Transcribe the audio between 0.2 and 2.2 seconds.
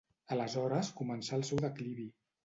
Aleshores començà el seu declivi.